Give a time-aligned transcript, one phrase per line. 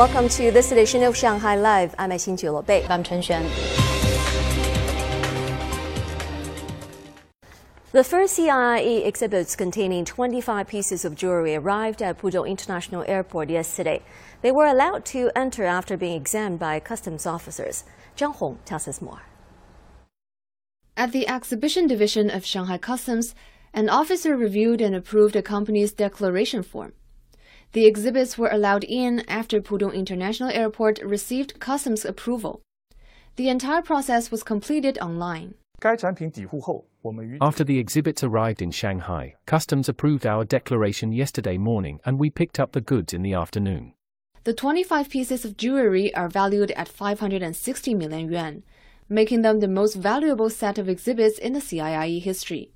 [0.00, 1.94] welcome to this edition of Shanghai Live.
[1.98, 2.86] I'm Xin Bei.
[2.88, 3.44] I'm Chen Xuan.
[7.92, 14.00] The first CIIE exhibits containing 25 pieces of jewelry arrived at Pudong International Airport yesterday.
[14.40, 17.84] They were allowed to enter after being examined by customs officers.
[18.16, 19.24] Zhang Hong tells us more.
[20.96, 23.34] At the exhibition division of Shanghai Customs,
[23.74, 26.94] an officer reviewed and approved a company's declaration form.
[27.72, 32.62] The exhibits were allowed in after Pudong International Airport received customs approval.
[33.36, 35.54] The entire process was completed online.
[35.80, 42.58] After the exhibits arrived in Shanghai, customs approved our declaration yesterday morning and we picked
[42.58, 43.94] up the goods in the afternoon.
[44.42, 48.64] The 25 pieces of jewelry are valued at 560 million yuan,
[49.08, 52.72] making them the most valuable set of exhibits in the CIIE history.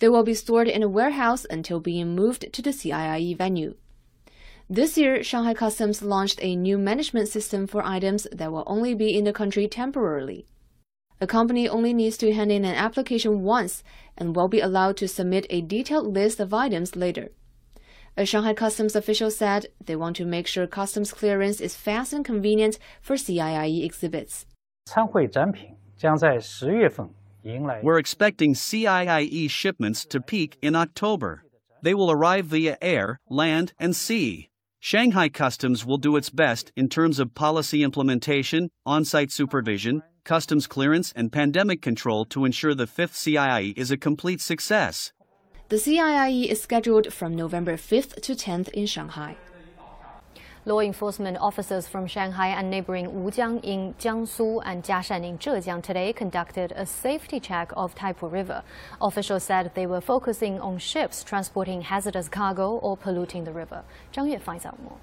[0.00, 3.76] They will be stored in a warehouse until being moved to the CIIE venue.
[4.68, 9.16] This year, Shanghai Customs launched a new management system for items that will only be
[9.16, 10.44] in the country temporarily.
[11.20, 13.84] A company only needs to hand in an application once
[14.18, 17.28] and will be allowed to submit a detailed list of items later.
[18.16, 22.24] A Shanghai Customs official said they want to make sure customs clearance is fast and
[22.24, 24.46] convenient for CIIE exhibits.
[27.84, 31.44] We're expecting CIIE shipments to peak in October.
[31.82, 34.50] They will arrive via air, land, and sea.
[34.86, 40.68] Shanghai Customs will do its best in terms of policy implementation, on site supervision, customs
[40.68, 45.12] clearance, and pandemic control to ensure the fifth CIIE is a complete success.
[45.70, 49.36] The CIIE is scheduled from November 5th to 10th in Shanghai.
[50.68, 56.12] Law enforcement officers from Shanghai and neighboring Wujiang in Jiangsu and Jiashan in Zhejiang today
[56.12, 58.64] conducted a safety check of Taipu River.
[59.00, 63.84] Officials said they were focusing on ships transporting hazardous cargo or polluting the river.
[64.12, 64.98] Zhang Yue finds out more.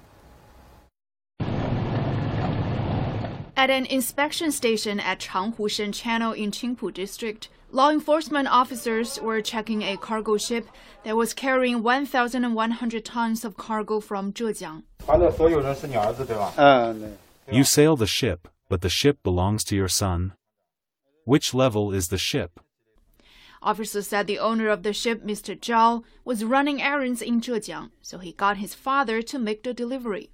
[3.64, 9.80] At an inspection station at Changhushen Channel in Qingpu District, law enforcement officers were checking
[9.80, 10.68] a cargo ship
[11.04, 14.82] that was carrying 1,100 tons of cargo from Zhejiang.
[17.50, 20.34] You sail the ship, but the ship belongs to your son.
[21.24, 22.60] Which level is the ship?
[23.62, 25.58] Officers said the owner of the ship, Mr.
[25.58, 30.28] Zhao, was running errands in Zhejiang, so he got his father to make the delivery.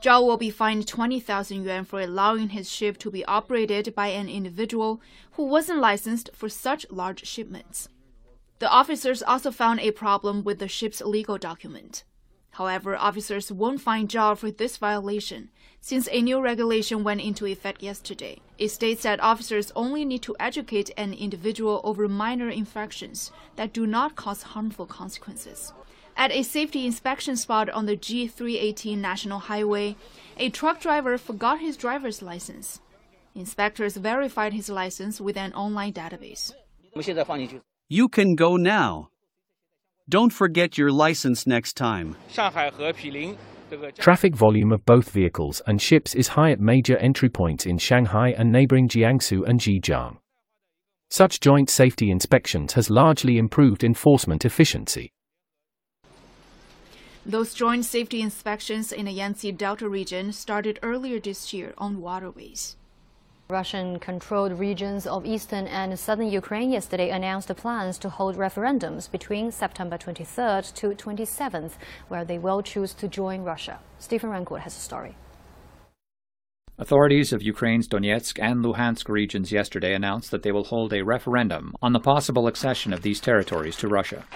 [0.00, 4.28] Zhao will be fined 20,000 yuan for allowing his ship to be operated by an
[4.28, 5.00] individual
[5.32, 7.88] who wasn't licensed for such large shipments.
[8.60, 12.04] The officers also found a problem with the ship's legal document.
[12.52, 15.50] However, officers won't find Zhao for this violation,
[15.80, 18.40] since a new regulation went into effect yesterday.
[18.58, 23.86] It states that officers only need to educate an individual over minor infractions that do
[23.86, 25.72] not cause harmful consequences.
[26.16, 29.94] At a safety inspection spot on the G318 National Highway,
[30.36, 32.80] a truck driver forgot his driver's license.
[33.36, 36.52] Inspectors verified his license with an online database.
[37.88, 39.10] You can go now.
[40.08, 42.16] Don't forget your license next time.
[43.98, 48.30] Traffic volume of both vehicles and ships is high at major entry points in Shanghai
[48.30, 50.16] and neighboring Jiangsu and Zhejiang.
[51.10, 55.12] Such joint safety inspections has largely improved enforcement efficiency.
[57.26, 62.76] Those joint safety inspections in the Yangtze Delta region started earlier this year on waterways.
[63.50, 69.50] Russian controlled regions of eastern and southern Ukraine yesterday announced plans to hold referendums between
[69.50, 71.72] September 23rd to 27th,
[72.08, 73.78] where they will choose to join Russia.
[73.98, 75.16] Stephen Rancourt has a story.
[76.76, 81.74] Authorities of Ukraine's Donetsk and Luhansk regions yesterday announced that they will hold a referendum
[81.80, 84.26] on the possible accession of these territories to Russia.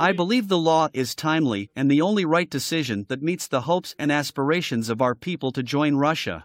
[0.00, 3.94] I believe the law is timely and the only right decision that meets the hopes
[4.00, 6.44] and aspirations of our people to join Russia.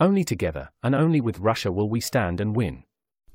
[0.00, 2.84] Only together, and only with Russia will we stand and win.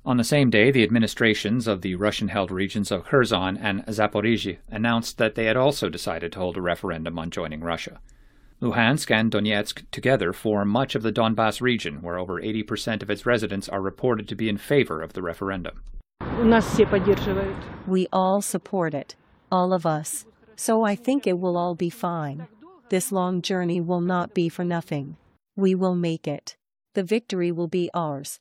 [0.05, 4.59] On the same day, the administrations of the Russian held regions of Kherson and Zaporizhia
[4.69, 7.99] announced that they had also decided to hold a referendum on joining Russia.
[8.61, 13.25] Luhansk and Donetsk together form much of the Donbas region, where over 80% of its
[13.25, 15.83] residents are reported to be in favor of the referendum.
[17.85, 19.15] We all support it,
[19.51, 20.25] all of us.
[20.55, 22.47] So I think it will all be fine.
[22.89, 25.17] This long journey will not be for nothing.
[25.57, 26.55] We will make it.
[26.93, 28.39] The victory will be ours.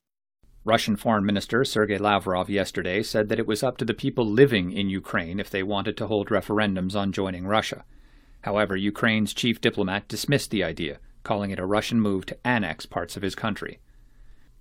[0.64, 4.70] Russian Foreign Minister Sergei Lavrov yesterday said that it was up to the people living
[4.70, 7.84] in Ukraine if they wanted to hold referendums on joining Russia.
[8.42, 13.16] However, Ukraine's chief diplomat dismissed the idea, calling it a Russian move to annex parts
[13.16, 13.80] of his country.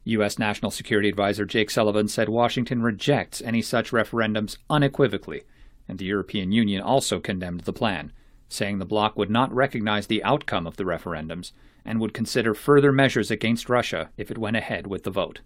[0.05, 0.39] U.S.
[0.39, 5.43] National Security Advisor Jake Sullivan said Washington rejects any such referendums unequivocally,
[5.87, 8.11] and the European Union also condemned the plan,
[8.49, 11.51] saying the bloc would not recognize the outcome of the referendums
[11.83, 15.41] and would consider further measures against Russia if it went ahead with the vote.